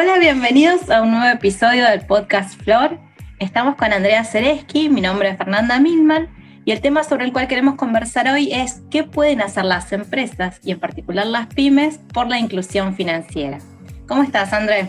[0.00, 3.00] Hola, bienvenidos a un nuevo episodio del podcast Flor.
[3.40, 6.28] Estamos con Andrea Zereski, mi nombre es Fernanda Milman
[6.64, 10.60] y el tema sobre el cual queremos conversar hoy es qué pueden hacer las empresas
[10.62, 13.58] y en particular las pymes por la inclusión financiera.
[14.06, 14.88] ¿Cómo estás, Andrea?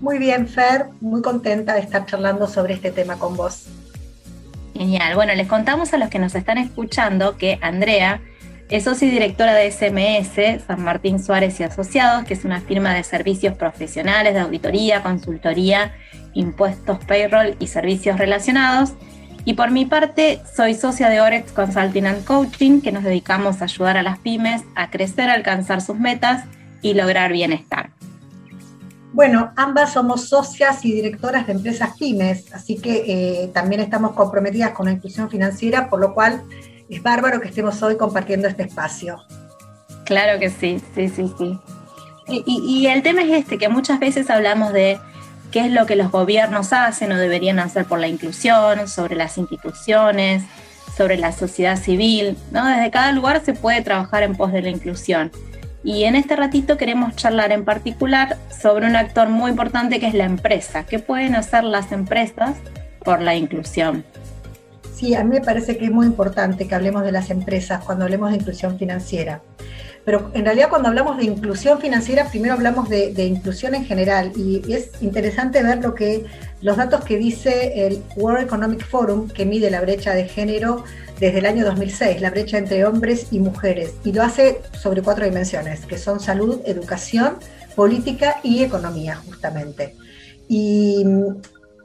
[0.00, 3.68] Muy bien, Fer, muy contenta de estar charlando sobre este tema con vos.
[4.74, 5.14] Genial.
[5.14, 8.20] Bueno, les contamos a los que nos están escuchando que Andrea
[8.70, 12.94] es socia y directora de SMS, San Martín Suárez y Asociados, que es una firma
[12.94, 15.92] de servicios profesionales de auditoría, consultoría,
[16.34, 18.92] impuestos, payroll y servicios relacionados.
[19.44, 23.64] Y por mi parte, soy socia de Orex Consulting and Coaching, que nos dedicamos a
[23.64, 26.44] ayudar a las pymes a crecer, alcanzar sus metas
[26.80, 27.90] y lograr bienestar.
[29.12, 34.70] Bueno, ambas somos socias y directoras de empresas pymes, así que eh, también estamos comprometidas
[34.70, 36.44] con la inclusión financiera, por lo cual
[36.90, 39.22] es bárbaro que estemos hoy compartiendo este espacio.
[40.04, 41.58] Claro que sí, sí, sí, sí.
[42.26, 44.98] Y, el tema es este, que muchas veces hablamos de
[45.50, 49.36] qué es lo que los gobiernos hacen o deberían hacer por la inclusión, sobre las
[49.36, 50.44] instituciones,
[50.96, 52.66] sobre la sociedad civil, ¿no?
[52.66, 55.32] Desde cada lugar se puede trabajar en pos de la inclusión.
[55.82, 60.14] Y en este ratito queremos charlar en particular sobre un actor muy importante que es
[60.14, 60.84] la empresa.
[60.84, 62.56] ¿Qué pueden hacer las empresas
[63.02, 64.04] por la inclusión?
[65.00, 68.04] Sí, a mí me parece que es muy importante que hablemos de las empresas cuando
[68.04, 69.40] hablemos de inclusión financiera.
[70.04, 74.60] Pero en realidad cuando hablamos de inclusión financiera, primero hablamos de, inclusión en general y,
[74.70, 76.26] es interesante ver lo que
[76.60, 80.84] los datos que dice el World Economic Forum, que mide la brecha de género
[81.18, 85.24] desde el año 2006, la brecha entre hombres y mujeres, y lo hace sobre cuatro
[85.24, 87.36] dimensiones, que son salud, educación,
[87.74, 89.96] política y economía, justamente.
[90.46, 91.06] Y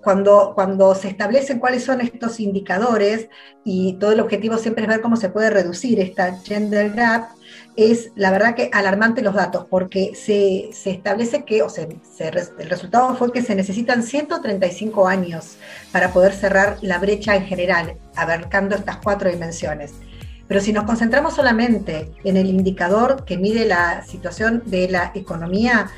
[0.05, 3.27] cuando, cuando se establecen cuáles son estos indicadores
[3.63, 7.29] y todo el objetivo siempre es ver cómo se puede reducir esta gender gap,
[7.75, 11.87] es la verdad que alarmante los datos, porque se, establece que, o sea,
[12.19, 15.57] el resultado fue que se necesitan 135 años
[15.91, 19.93] para poder cerrar la brecha en general, abarcando estas cuatro dimensiones.
[20.47, 25.89] Pero si nos concentramos solamente en el indicador que mide la situación de la economía,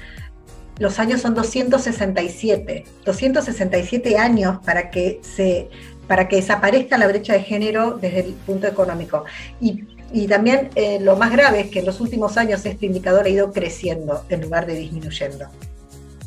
[0.79, 5.69] los años son 267, 267 años para que, se,
[6.07, 9.25] para que desaparezca la brecha de género desde el punto económico.
[9.59, 9.83] Y,
[10.27, 13.51] también eh, lo más grave es que en los últimos años este indicador ha ido
[13.51, 15.47] creciendo en lugar de disminuyendo.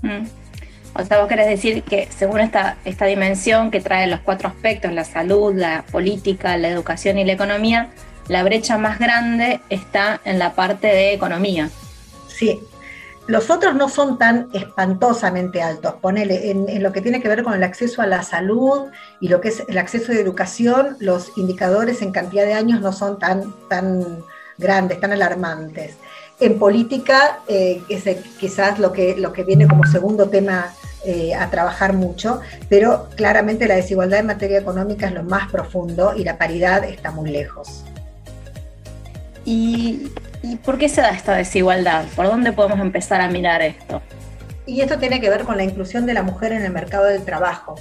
[0.03, 0.27] Mm.
[0.95, 4.93] O sea, vos querés decir que según esta, esta dimensión que trae los cuatro aspectos,
[4.93, 7.91] la salud, la política, la educación y la economía,
[8.29, 11.71] la brecha más grande está en la parte de economía.
[12.29, 12.61] Sí,
[13.31, 15.95] los otros no son tan espantosamente altos.
[16.01, 18.89] Ponele, en, lo que tiene que ver con el acceso a la salud
[19.21, 22.93] y lo que es el acceso de educación, los indicadores en cantidad de años no
[22.93, 24.25] son tan, tan
[24.59, 25.95] grandes, tan alarmantes.
[26.41, 28.05] En política, eh, es
[28.41, 30.73] quizás lo que, lo que viene como segundo tema
[31.05, 36.15] eh, a trabajar mucho, pero claramente la desigualdad en materia económica es lo más profundo
[36.17, 37.85] y la paridad está muy lejos.
[39.45, 40.11] Y
[40.43, 42.05] ¿Y por qué se da esta desigualdad?
[42.17, 44.01] ¿Por dónde podemos empezar a mirar esto?
[44.67, 47.25] Y esto tiene que ver con la inclusión de la mujer en el mercado del
[47.25, 47.77] trabajo.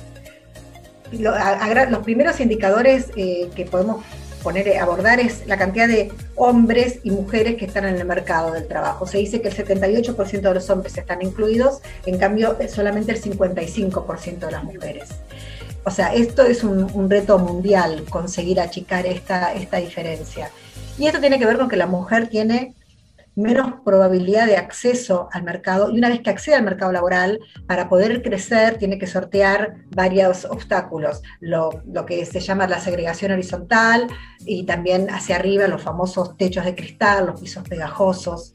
[1.12, 4.04] los primeros indicadores eh, que podemos
[4.44, 8.52] poner, eh, abordar es la cantidad de hombres y mujeres que están en el mercado
[8.52, 9.06] del trabajo.
[9.06, 14.40] Se dice que el 78% de los hombres están incluidos, en cambio solamente el 55%
[14.40, 15.10] de las mujeres.
[15.86, 20.52] O sea, esto es un, reto mundial, conseguir achicar esta, esta diferencia.
[21.00, 22.76] Y esto tiene que ver con que la mujer tiene
[23.34, 27.88] menos probabilidad de acceso al mercado y una vez que accede al mercado laboral, para
[27.88, 31.70] poder crecer tiene que sortear varios obstáculos, lo,
[32.06, 34.08] que se llama la segregación horizontal
[34.40, 38.54] y también hacia arriba los famosos techos de cristal, los pisos pegajosos.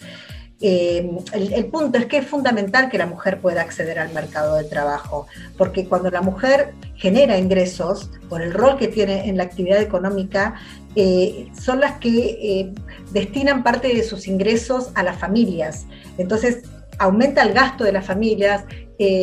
[0.67, 4.65] Eh, el, punto es que es fundamental que la mujer pueda acceder al mercado de
[4.65, 5.27] trabajo,
[5.59, 10.55] porque cuando la mujer genera ingresos, por el rol que tiene en la actividad económica,
[10.97, 12.73] eh, son las que eh,
[13.13, 15.85] destinan parte de sus ingresos a las familias.
[16.17, 16.63] Entonces,
[16.99, 18.65] aumenta el gasto de las familias,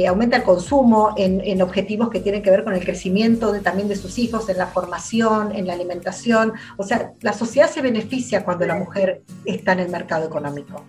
[0.08, 4.20] aumenta el consumo en, objetivos que tienen que ver con el crecimiento también de sus
[4.20, 6.54] hijos, en la formación, en la alimentación.
[6.78, 10.86] O sea, la sociedad se beneficia cuando la mujer está en el mercado económico.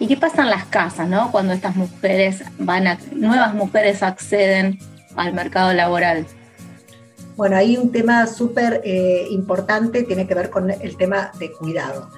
[0.00, 1.30] ¿Y qué pasa en las casas, no?
[1.30, 4.78] Cuando estas mujeres van a, nuevas mujeres acceden
[5.14, 6.26] al mercado laboral.
[7.36, 12.08] Bueno, hay un tema súper eh, importante, tiene que ver con el tema de cuidado.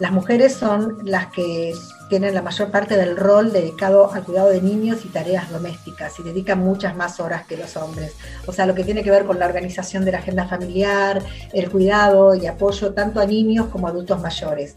[0.00, 1.72] Las mujeres son las que
[2.10, 6.22] tienen la mayor parte del rol dedicado al cuidado de niños y tareas domésticas y
[6.22, 8.12] dedican muchas más horas que los hombres.
[8.46, 11.22] O sea, lo que tiene que ver con la organización de la agenda familiar,
[11.54, 14.74] el cuidado y apoyo tanto a niños como a adultos mayores.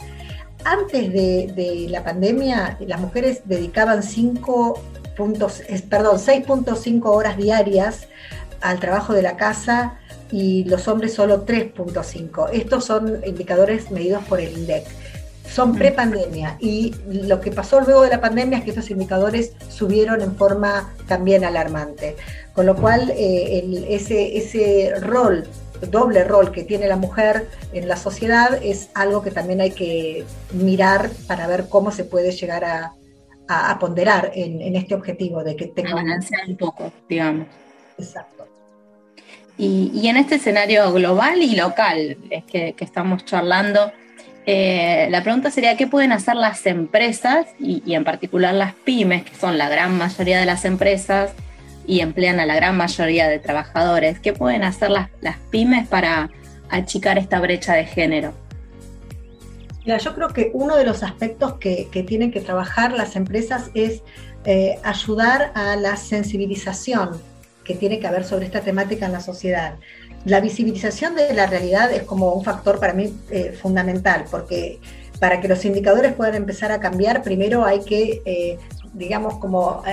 [0.65, 4.81] Antes de, la pandemia, las mujeres dedicaban 5
[5.15, 8.07] puntos, perdón, 6.5 horas diarias
[8.61, 9.99] al trabajo de la casa
[10.31, 12.49] y los hombres solo 3.5.
[12.53, 14.85] Estos son indicadores medidos por el INDEC.
[15.47, 20.21] Son pre-pandemia y lo que pasó luego de la pandemia es que estos indicadores subieron
[20.21, 22.15] en forma también alarmante.
[22.53, 25.45] Con lo cual, eh, ese, ese rol
[25.89, 30.25] doble rol que tiene la mujer en la sociedad es algo que también hay que
[30.51, 32.93] mirar para ver cómo se puede llegar a,
[33.79, 35.93] ponderar en, este objetivo de que tenga...
[35.93, 37.47] balancear un poco, digamos.
[37.99, 38.47] Exacto.
[39.57, 43.91] Y, en este escenario global y local es que, estamos charlando,
[44.47, 49.23] eh, la pregunta sería, ¿qué pueden hacer las empresas y, y, en particular las pymes,
[49.23, 51.33] que son la gran mayoría de las empresas,
[51.85, 54.19] y emplean a la gran mayoría de trabajadores.
[54.19, 55.09] ¿Qué pueden hacer las,
[55.51, 56.29] pymes para
[56.69, 58.33] achicar esta brecha de género?
[59.85, 64.01] Yo creo que uno de los aspectos que, tienen que trabajar las empresas es
[64.45, 67.21] eh, ayudar a la sensibilización
[67.65, 69.75] que tiene que haber sobre esta temática en la sociedad.
[70.25, 74.79] La visibilización de la realidad es como un factor para mí eh, fundamental, porque
[75.19, 78.57] para que los indicadores puedan empezar a cambiar, primero hay que, eh,
[78.93, 79.83] digamos, como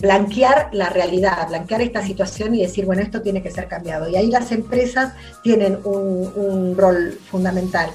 [0.00, 4.08] blanquear la realidad, blanquear esta situación y decir, bueno, esto tiene que ser cambiado.
[4.08, 7.90] Y ahí las empresas tienen un, rol fundamental.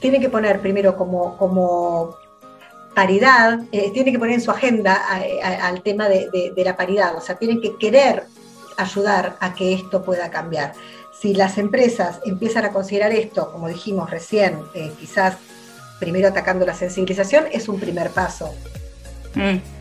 [0.00, 2.16] Tienen que poner primero como, como
[2.94, 5.04] paridad, eh, tienen que poner en su agenda
[5.62, 8.24] al tema de, la paridad, o sea, tienen que querer
[8.78, 10.72] ayudar a que esto pueda cambiar.
[11.20, 15.36] Si las empresas empiezan a considerar esto, como dijimos recién, eh, quizás
[15.98, 18.54] primero atacando la sensibilización, es un primer paso.
[19.34, 19.75] Mm.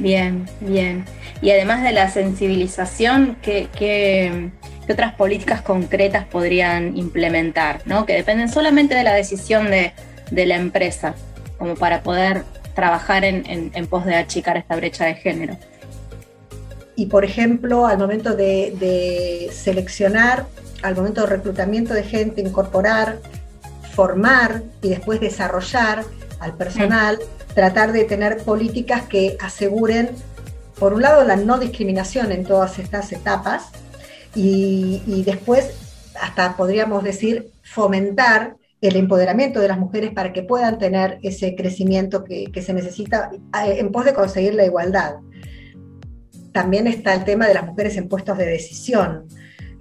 [0.00, 1.04] Bien, bien.
[1.42, 4.50] Y además de la sensibilización, ¿qué,
[4.88, 7.82] otras políticas concretas podrían implementar?
[7.84, 8.06] ¿no?
[8.06, 9.92] Que dependen solamente de la decisión de,
[10.32, 11.14] la empresa,
[11.58, 12.44] como para poder
[12.74, 15.58] trabajar en, pos de achicar esta brecha de género.
[16.96, 20.46] Y por ejemplo, al momento de, seleccionar,
[20.82, 23.18] al momento de reclutamiento de gente, incorporar,
[23.94, 26.04] formar y después desarrollar
[26.40, 27.18] al personal,
[27.54, 30.10] tratar de tener políticas que aseguren,
[30.78, 33.70] por un lado, la no discriminación en todas estas etapas
[34.34, 35.70] y, después,
[36.20, 42.24] hasta podríamos decir, fomentar el empoderamiento de las mujeres para que puedan tener ese crecimiento
[42.24, 45.16] que, se necesita eh, en pos de conseguir la igualdad.
[46.52, 49.26] También está el tema de las mujeres en puestos de decisión,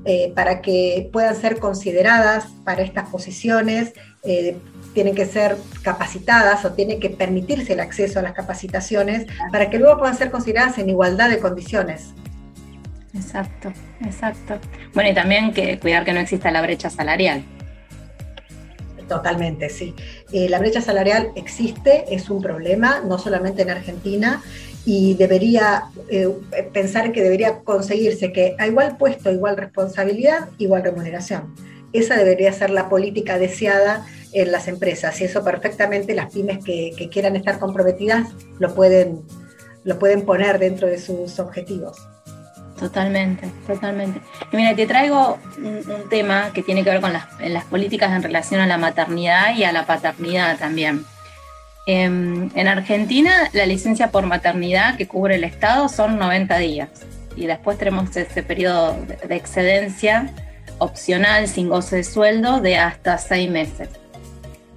[0.05, 3.93] eh, para que puedan ser consideradas para estas posiciones,
[4.23, 4.57] eh,
[4.93, 9.77] tienen que ser capacitadas o tienen que permitirse el acceso a las capacitaciones para que
[9.77, 12.13] luego puedan ser consideradas en igualdad de condiciones.
[13.13, 14.59] Exacto, exacto.
[14.93, 17.43] Bueno, y también que cuidar que no exista la brecha salarial.
[19.09, 19.95] Totalmente, sí.
[20.31, 24.41] Eh, la brecha salarial existe, es un problema, no solamente en Argentina,
[24.85, 26.29] y debería eh,
[26.73, 31.55] pensar que debería conseguirse que a igual puesto, igual responsabilidad, igual remuneración.
[31.93, 37.09] Esa debería ser la política deseada en las empresas y eso perfectamente las pymes que,
[37.11, 38.29] quieran estar comprometidas
[38.59, 39.21] lo pueden,
[39.83, 41.97] lo pueden poner dentro de sus objetivos.
[42.77, 44.21] Totalmente, totalmente.
[44.53, 48.23] Y mira, te traigo un, tema que tiene que ver con las, las, políticas en
[48.23, 51.03] relación a la maternidad y a la paternidad también.
[51.85, 56.89] Em, en Argentina, la licencia por maternidad que cubre el Estado son 90 días
[57.35, 60.33] y después tenemos ese periodo de excedencia
[60.77, 63.89] opcional sin goce de sueldo de hasta seis meses.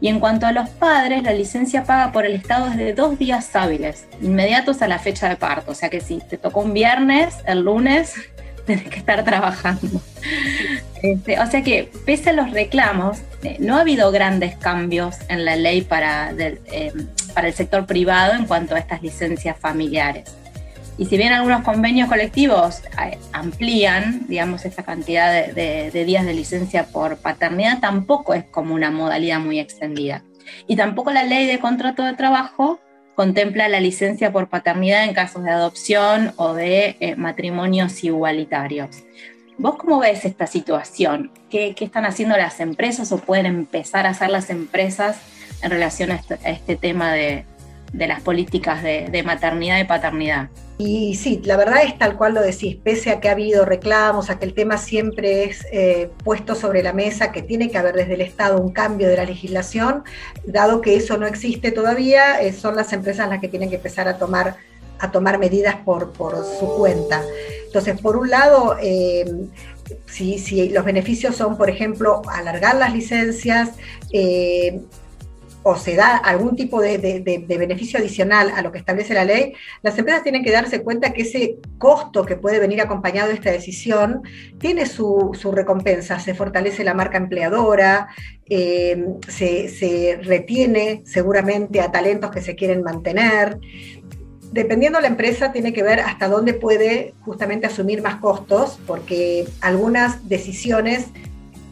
[0.00, 3.18] Y en cuanto a los padres, la licencia paga por el Estado es de dos
[3.18, 5.70] días hábiles, inmediatos a la fecha de parto.
[5.70, 8.14] O sea que si te tocó un viernes, el lunes
[8.66, 10.00] tenés que estar trabajando.
[11.02, 15.44] Este, o sea que, pese a los reclamos, eh, no ha habido grandes cambios en
[15.44, 16.92] la ley para, eh,
[17.34, 20.36] para el sector privado en cuanto a estas licencias familiares.
[20.98, 26.84] Y si bien algunos convenios colectivos eh, amplían, digamos, esta cantidad de, días de licencia
[26.84, 30.22] por paternidad, tampoco es como una modalidad muy extendida.
[30.66, 32.78] Y tampoco la ley de contrato de trabajo
[33.14, 39.02] contempla la licencia por paternidad en casos de adopción o de eh, matrimonios igualitarios.
[39.62, 41.30] ¿Vos cómo ves esta situación?
[41.48, 45.18] ¿Qué, están haciendo las empresas o pueden empezar a hacer las empresas
[45.62, 47.44] en relación a este, este tema de,
[47.92, 50.48] las políticas de maternidad y paternidad?
[50.84, 54.30] Y sí, la verdad es tal cual lo decís, pese a que ha habido reclamos,
[54.30, 57.94] a que el tema siempre es eh, puesto sobre la mesa, que tiene que haber
[57.94, 60.02] desde el Estado un cambio de la legislación,
[60.44, 64.08] dado que eso no existe todavía, eh, son las empresas las que tienen que empezar
[64.08, 64.56] a tomar,
[65.02, 66.12] a tomar medidas por,
[66.58, 67.22] su cuenta.
[67.66, 69.24] Entonces, por un lado, eh,
[70.06, 73.70] si, los beneficios son, por ejemplo, alargar las licencias,
[75.62, 76.98] o se da algún tipo de,
[77.46, 81.22] beneficio adicional a lo que establece la ley, las empresas tienen que darse cuenta que
[81.22, 84.22] ese costo que puede venir acompañado de esta decisión
[84.58, 88.08] tiene su, recompensa, se fortalece la marca empleadora,
[88.48, 93.58] eh, se, se retiene seguramente a talentos que se quieren mantener.
[94.52, 99.46] Dependiendo de la empresa, tiene que ver hasta dónde puede justamente asumir más costos, porque
[99.60, 101.06] algunas decisiones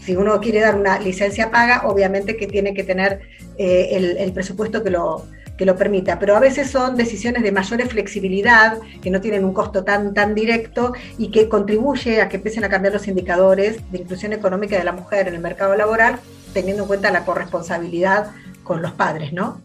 [0.00, 3.20] si uno quiere dar una licencia paga, obviamente que tiene que tener
[3.58, 5.26] eh, el, presupuesto que lo,
[5.58, 9.52] que lo permita, pero a veces son decisiones de mayores flexibilidad, que no tienen un
[9.52, 13.98] costo tan, tan directo y que contribuye a que empiecen a cambiar los indicadores de
[13.98, 16.18] inclusión económica de la mujer en el mercado laboral,
[16.54, 18.30] teniendo en cuenta la corresponsabilidad
[18.64, 19.60] con los padres, ¿no?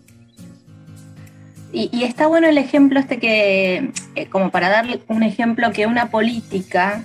[1.75, 6.09] Y, está bueno el ejemplo este que, eh, como para darle un ejemplo, que una
[6.09, 7.01] política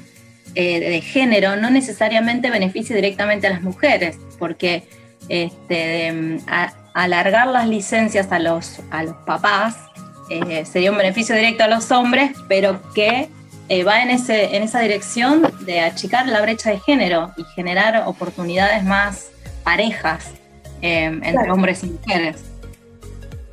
[0.54, 4.84] eh, de género no necesariamente beneficie directamente a las mujeres, porque
[5.28, 6.38] este,
[6.94, 9.76] alargar las licencias a los, a los papás
[10.30, 13.28] eh, sería un beneficio directo a los hombres, pero que
[13.84, 18.84] va en, ese, en esa dirección de achicar la brecha de género y generar oportunidades
[18.84, 19.30] más
[19.64, 20.30] parejas
[20.80, 22.49] entre hombres y mujeres.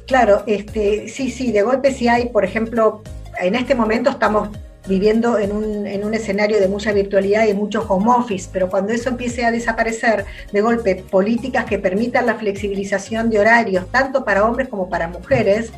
[0.08, 3.04] Claro, este, sí, sí, de golpe sí hay, por ejemplo,
[3.42, 4.50] en este momento estamos
[4.88, 8.94] viviendo en un, en un, escenario de mucha virtualidad y mucho home office, pero cuando
[8.94, 10.24] eso empiece a desaparecer,
[10.54, 15.74] de golpe, políticas que permitan la flexibilización de horarios, tanto para hombres como para mujeres,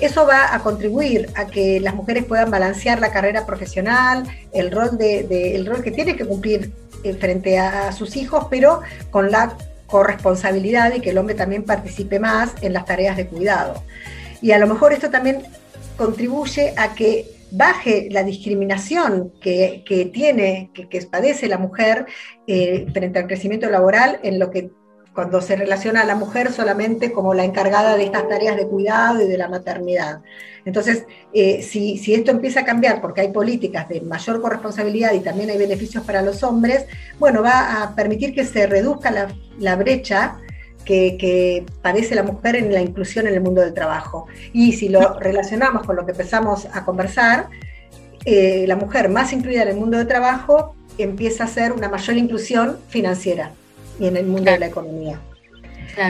[0.00, 4.96] eso va a contribuir a que las mujeres puedan balancear la carrera profesional, el rol,
[4.98, 6.70] de, el rol que tiene que cumplir
[7.02, 12.18] eh, frente a sus hijos, pero con la corresponsabilidad y que el hombre también participe
[12.18, 13.82] más en las tareas de cuidado.
[14.40, 15.42] Y a lo mejor esto también
[15.96, 22.06] contribuye a que baje la discriminación que, tiene, que, padece la mujer
[22.46, 24.70] eh, frente al crecimiento laboral en lo que
[25.14, 29.22] cuando se relaciona a la mujer solamente como la encargada de estas tareas de cuidado
[29.22, 30.20] y de la maternidad.
[30.64, 35.50] Entonces, eh, si, esto empieza a cambiar porque hay políticas de mayor corresponsabilidad y también
[35.50, 36.86] hay beneficios para los hombres,
[37.18, 39.28] bueno, va a permitir que se reduzca la,
[39.58, 40.38] la brecha
[40.84, 44.26] que, padece la mujer en la inclusión en el mundo del trabajo.
[44.52, 47.48] Y si lo relacionamos con lo que empezamos a conversar,
[48.24, 52.16] eh, la mujer más incluida en el mundo del trabajo empieza a ser una mayor
[52.16, 53.52] inclusión financiera
[53.98, 55.20] y en el mundo de la economía.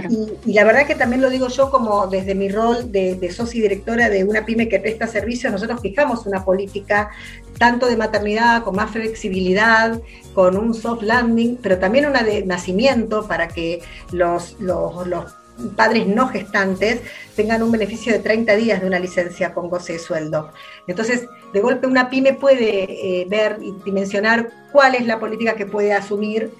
[0.09, 3.59] Y, la verdad que también lo digo yo como desde mi rol de, de socia
[3.59, 7.11] y directora de una pyme que presta servicios, nosotros fijamos una política
[7.59, 10.01] tanto de maternidad, con más flexibilidad,
[10.35, 15.35] con un soft landing, pero también una de nacimiento para que los, los,
[15.77, 17.01] padres no gestantes
[17.37, 20.51] tengan un beneficio de 30 días de una licencia con goce de sueldo.
[20.89, 25.67] Entonces, de golpe una pyme puede eh, ver y dimensionar cuál es la política que
[25.67, 26.51] puede asumir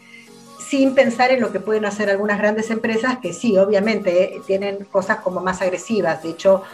[0.77, 5.19] sin pensar en lo que pueden hacer algunas grandes empresas que sí, obviamente, tienen cosas
[5.19, 6.25] como más agresivas.
[6.25, 6.65] De hecho,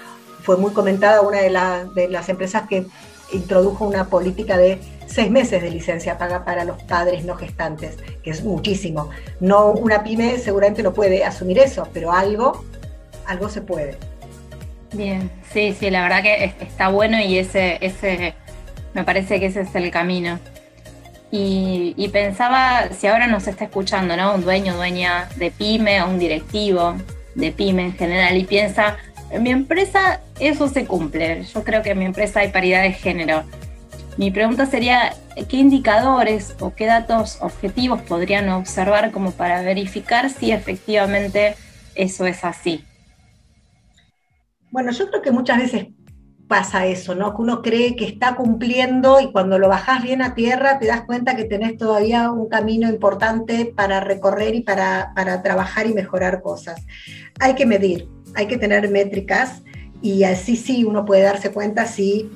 [0.43, 1.51] fue muy comentada una de,
[1.95, 2.87] de las empresas que
[3.31, 8.31] introdujo una política de seis meses de licencia paga para los padres no gestantes, que
[8.31, 9.11] es muchísimo.
[9.39, 12.65] No, una pyme seguramente no puede asumir eso, pero algo,
[13.27, 13.99] algo se puede.
[14.95, 18.33] Bien, sí, sí, la verdad que está bueno y ese, ese,
[18.95, 20.39] me parece que ese es el camino.
[21.33, 24.35] Y, pensaba, si ahora nos está escuchando, ¿no?
[24.35, 26.97] Un dueño, dueña de pyme o un directivo
[27.37, 28.97] de pyme en general y piensa,
[29.31, 32.93] en mi empresa eso se cumple, yo creo que en mi empresa hay paridad de
[32.93, 33.45] género.
[34.17, 35.15] Mi pregunta sería,
[35.49, 41.55] ¿qué indicadores o qué datos objetivos podrían observar como para verificar si efectivamente
[41.95, 42.85] eso es así?
[44.71, 45.87] Bueno, yo creo que muchas veces
[46.51, 47.33] pasa eso, ¿no?
[47.37, 51.03] Que uno cree que está cumpliendo y cuando lo bajas bien a tierra te das
[51.03, 55.13] cuenta que tenés todavía un camino importante para recorrer y para,
[55.45, 56.85] trabajar y mejorar cosas.
[57.39, 59.63] Hay que medir, hay que tener métricas
[60.03, 62.29] y así sí uno puede darse cuenta si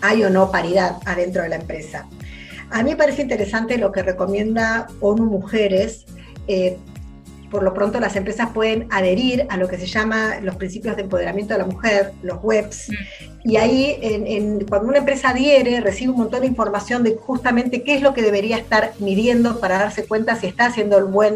[0.00, 2.08] hay o no paridad adentro de la empresa.
[2.68, 6.04] A mí me parece interesante lo que recomienda ONU Mujeres
[6.48, 6.78] eh,
[7.52, 11.02] por lo pronto las empresas pueden adherir a lo que se llama los principios de
[11.02, 12.94] empoderamiento de la mujer, los WEBs, mm.
[13.44, 18.02] y ahí cuando una empresa adhiere recibe un montón de información de justamente qué es
[18.02, 21.34] lo que debería estar midiendo para darse cuenta si está haciendo el buen,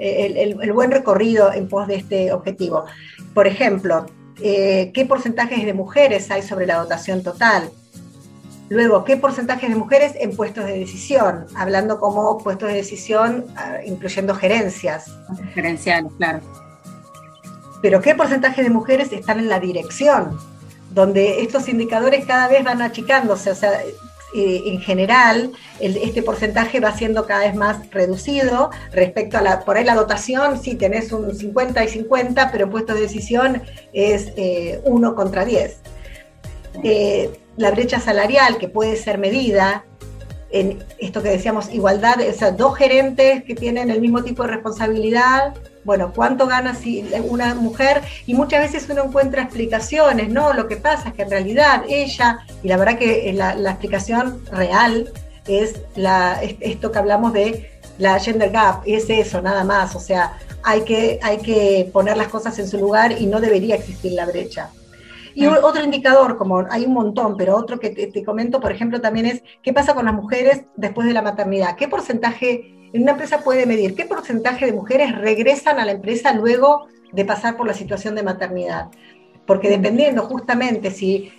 [0.00, 2.84] eh, el, buen recorrido en pos de este objetivo.
[3.32, 4.06] Por ejemplo,
[4.42, 7.70] eh, qué porcentajes de mujeres hay sobre la dotación total,
[8.72, 11.44] Luego, ¿qué porcentaje de mujeres en puestos de decisión?
[11.54, 15.10] Hablando como puestos de decisión, ah, incluyendo gerencias.
[15.52, 16.40] Gerenciales, claro.
[17.82, 20.38] Pero ¿qué porcentaje de mujeres están en la dirección?
[20.90, 23.50] Donde estos indicadores cada vez van achicándose.
[23.50, 23.78] O sea,
[24.34, 29.76] eh, en general, este porcentaje va siendo cada vez más reducido respecto a la, por
[29.76, 33.62] ahí la dotación, sí tenés un 50 y 50, pero en puestos de decisión
[33.92, 34.32] es
[34.84, 35.78] 1 eh, contra 10.
[36.84, 39.84] Eh, la brecha salarial que puede ser medida,
[40.50, 44.50] en esto que decíamos, igualdad, o sea, dos gerentes que tienen el mismo tipo de
[44.50, 45.54] responsabilidad,
[45.84, 48.02] bueno, ¿cuánto gana si una mujer?
[48.26, 50.52] Y muchas veces uno encuentra explicaciones, ¿no?
[50.52, 55.10] Lo que pasa es que en realidad ella, y la verdad que la, explicación real
[55.48, 60.38] es la, esto que hablamos de la gender gap, es eso, nada más, o sea,
[60.62, 64.26] hay que, hay que poner las cosas en su lugar y no debería existir la
[64.26, 64.70] brecha.
[65.34, 69.26] Y otro indicador, como hay un montón, pero otro que te, comento, por ejemplo, también
[69.26, 71.76] es qué pasa con las mujeres después de la maternidad.
[71.76, 76.32] ¿Qué porcentaje en una empresa puede medir qué porcentaje de mujeres regresan a la empresa
[76.34, 78.88] luego de pasar por la situación de maternidad?
[79.46, 81.32] Porque dependiendo justamente si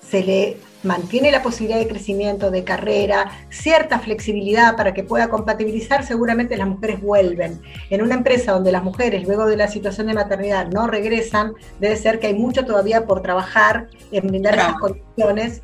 [0.00, 6.06] se le mantiene la posibilidad de crecimiento, de carrera, cierta flexibilidad para que pueda compatibilizar,
[6.06, 7.60] seguramente las mujeres vuelven.
[7.90, 11.96] En una empresa donde las mujeres luego de la situación de maternidad no regresan, debe
[11.96, 15.62] ser que hay mucho todavía por trabajar en brindar esas condiciones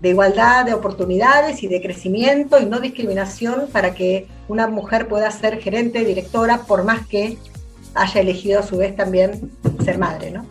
[0.00, 5.30] de igualdad de oportunidades y de crecimiento y no discriminación para que una mujer pueda
[5.30, 7.38] ser gerente, directora, por más que
[7.94, 9.52] haya elegido a su vez también
[9.84, 10.42] ser madre, ¿no?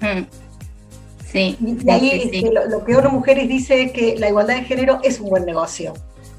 [0.00, 0.26] Mm.
[1.32, 1.56] Sí.
[1.60, 5.30] Y ahí Lo, que ONU Mujeres dice es que la igualdad de género es un
[5.30, 5.94] buen negocio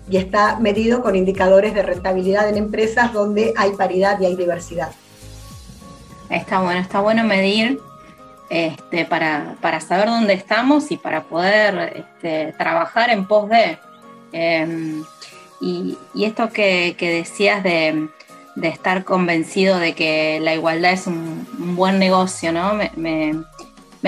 [0.08, 4.92] y está medido con indicadores de rentabilidad en empresas donde hay paridad y hay diversidad.
[6.30, 7.80] Está bueno, está bueno medir
[8.50, 13.80] este, para, saber dónde estamos y para poder este, trabajar en pos de.
[14.32, 15.04] Em,
[15.60, 18.10] y, esto que, decías de,
[18.62, 22.74] estar convencido de que la igualdad es un, buen negocio, ¿no?
[22.96, 23.34] Me,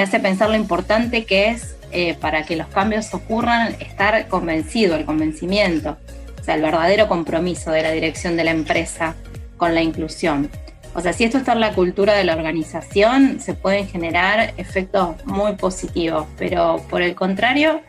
[0.01, 5.05] hace pensar lo importante que es eh, para que los cambios ocurran estar convencido, el
[5.05, 5.97] convencimiento,
[6.39, 9.15] o sea, el verdadero compromiso de la dirección de la empresa
[9.57, 10.49] con la inclusión.
[10.93, 15.25] O sea, si esto está en la cultura de la organización, se pueden generar efectos
[15.25, 17.81] muy positivos, pero por el contrario,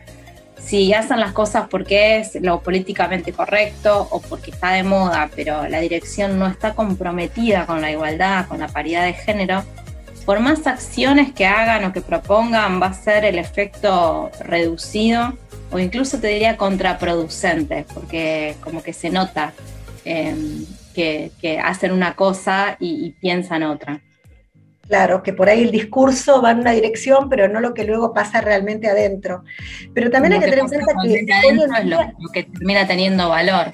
[0.59, 5.69] si hacen las cosas porque es lo políticamente correcto o porque está de moda, pero
[5.69, 9.63] la dirección no está comprometida con la igualdad, con la paridad de género,
[10.27, 15.39] por más acciones que hagan o que propongan, va a ser el efecto reducido
[15.71, 19.55] o incluso te diría contraproducente, porque como que se nota.
[20.05, 24.01] Em, que, hacen una cosa y, piensan otra.
[24.89, 28.15] Claro, que por ahí el discurso va en una dirección, pero no lo que luego
[28.15, 29.43] pasa realmente adentro.
[29.93, 31.15] Pero también hay que, tener en cuenta que...
[31.19, 31.99] es lo,
[32.33, 33.73] que termina teniendo valor.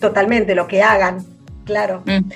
[0.00, 1.24] Totalmente, lo que hagan,
[1.64, 2.02] claro.
[2.06, 2.28] Mm.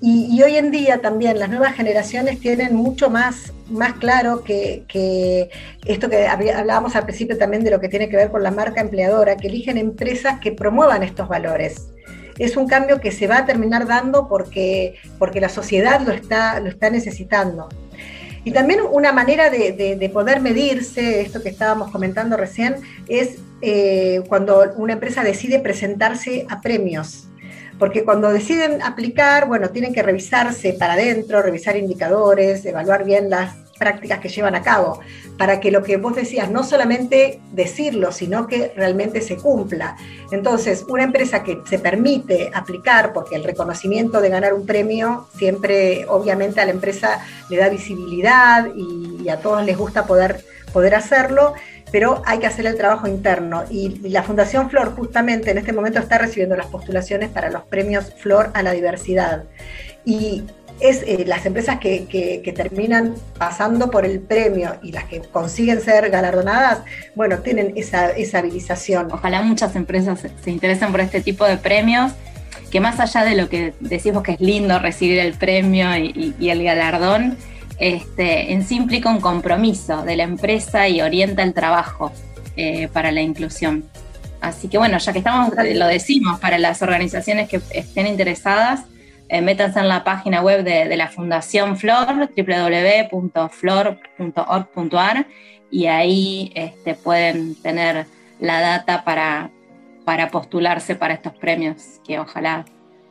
[0.00, 5.48] Y, hoy en día también las nuevas generaciones tienen mucho más, más claro que, que,
[5.86, 8.82] esto que hablábamos al principio también de lo que tiene que ver con la marca
[8.82, 11.86] empleadora, que eligen empresas que promuevan estos valores
[12.38, 16.60] es un cambio que se va a terminar dando porque, porque la sociedad lo está,
[16.60, 17.68] lo está necesitando.
[18.44, 22.76] Y también una manera de, poder medirse, esto que estábamos comentando recién,
[23.08, 27.28] es eh, cuando una empresa decide presentarse a premios.
[27.78, 33.56] Porque cuando deciden aplicar, bueno, tienen que revisarse para adentro, revisar indicadores, evaluar bien las
[33.78, 35.00] prácticas que llevan a cabo,
[35.36, 39.96] para que lo que vos decías, no solamente decirlo, sino que realmente se cumpla.
[40.30, 46.06] Entonces, una empresa que se permite aplicar, porque el reconocimiento de ganar un premio siempre,
[46.08, 51.54] obviamente, a la empresa le da visibilidad y, a todos les gusta poder, poder hacerlo,
[51.94, 53.62] pero hay que hacer el trabajo interno.
[53.70, 58.12] Y la Fundación Flor justamente en este momento está recibiendo las postulaciones para los premios
[58.18, 59.44] Flor a la diversidad.
[60.04, 60.42] Y
[60.80, 66.10] es eh, las empresas que, terminan pasando por el premio y las que consiguen ser
[66.10, 66.80] galardonadas,
[67.14, 69.12] bueno, tienen esa, esa habilitación.
[69.12, 72.10] Ojalá muchas empresas se interesen por este tipo de premios,
[72.72, 76.64] que más allá de lo que decimos que es lindo recibir el premio y, el
[76.64, 77.36] galardón,
[77.78, 82.12] este, en sí implica un compromiso de la empresa y orienta el trabajo
[82.56, 83.84] eh, para la inclusión.
[84.40, 88.84] Así que bueno, ya que estamos, lo decimos, para las organizaciones que estén interesadas,
[89.28, 95.26] eh, métanse en la página web de, la Fundación Flor, www.flor.org.ar,
[95.70, 98.06] y ahí este, pueden tener
[98.38, 99.50] la data para,
[100.04, 102.66] para postularse para estos premios, que ojalá,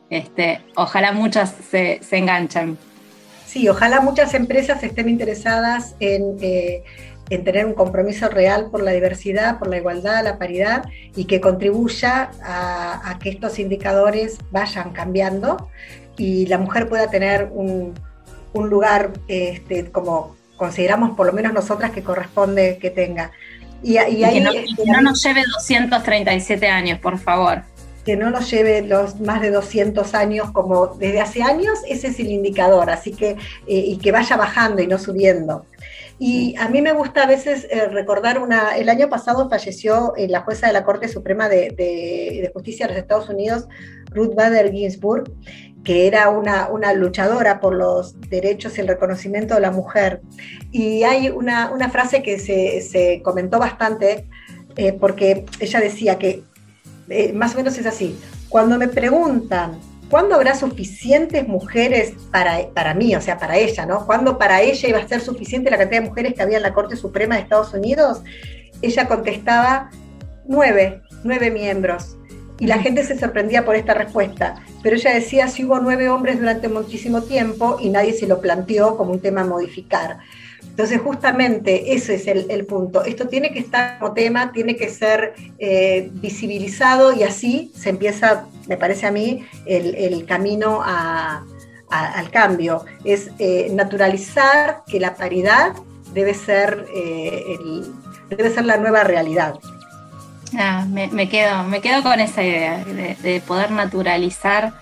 [0.10, 2.78] este, ojalá muchas se, se enganchan.
[3.54, 6.84] Sí, ojalá muchas empresas estén interesadas en, eh,
[7.30, 10.86] en, tener un compromiso real por la diversidad, por la igualdad, la paridad
[11.16, 15.70] y que contribuya a, a que estos indicadores vayan cambiando
[16.18, 17.94] y la mujer pueda tener un,
[18.56, 23.34] lugar este, como consideramos por lo menos nosotras que corresponde que tenga.
[23.84, 27.62] Y, que, no, este, no nos lleve 237 años, por favor
[28.06, 32.20] que no nos lleve los más de 200 años como desde hace años, ese es
[32.20, 33.38] el indicador, así que, eh,
[33.68, 35.66] y que vaya bajando y no subiendo.
[36.20, 40.28] Y a mí me gusta a veces eh, recordar una, el año pasado falleció eh,
[40.28, 43.68] la jueza de la Corte Suprema de, Justicia de los Estados Unidos,
[44.12, 45.32] Ruth Bader Ginsburg,
[45.84, 50.22] que era una, una, luchadora por los derechos y el reconocimiento de la mujer.
[50.72, 54.28] Y hay una, una frase que se, se comentó bastante,
[55.00, 56.44] porque ella decía que
[57.10, 58.18] eh, más o menos es así.
[58.50, 64.06] Cuando me preguntan, ¿cuándo habrá suficientes mujeres para, para mí, o sea, para ella, ¿no?
[64.06, 66.74] ¿Cuándo para ella iba a ser suficiente la cantidad de mujeres que había en la
[66.74, 68.22] Corte Suprema de Estados Unidos?
[68.82, 69.89] Ella contestaba,
[70.46, 72.18] nueve, nueve miembros.
[72.60, 74.56] Y la gente se sorprendía por esta respuesta.
[74.84, 78.96] Pero ella decía, si hubo nueve hombres durante muchísimo tiempo y nadie se lo planteó
[78.96, 80.20] como un tema a modificar.
[80.73, 83.04] Entonces, justamente ese es el, punto.
[83.04, 88.45] Esto tiene que estar como tema, tiene que ser eh, visibilizado y así se empieza,
[88.67, 92.86] me parece a mí, el, camino al cambio.
[93.04, 95.73] Es eh, naturalizar que la paridad
[96.12, 97.56] debe ser, eh,
[98.30, 99.60] debe ser la nueva realidad.
[100.58, 104.73] Ah, me, quedo, me quedo con esa idea de, poder naturalizar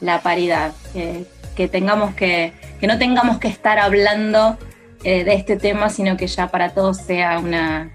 [0.00, 4.56] la paridad, que, tengamos que, que no tengamos que estar hablando
[5.04, 7.90] eh, de este tema, sino que ya para todos sea una,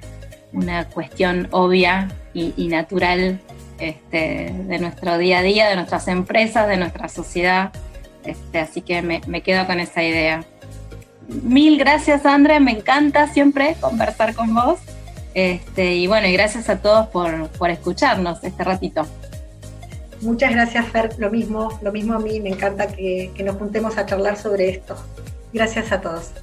[0.93, 3.39] cuestión obvia y, natural
[3.79, 7.71] este, de nuestro día a día, de nuestras empresas, de nuestra sociedad.
[8.25, 10.43] Este, así que me, quedo con esa idea.
[11.27, 12.59] Mil gracias, Andrea.
[12.59, 14.79] Me encanta siempre conversar con vos.
[15.33, 19.05] Este, y bueno, y gracias a todos por, escucharnos este ratito.
[20.21, 21.15] Muchas gracias, Fer.
[21.19, 22.41] Lo mismo, lo mismo a mí.
[22.41, 24.97] Me encanta que nos juntemos a charlar sobre esto.
[25.53, 26.31] Gracias a todos.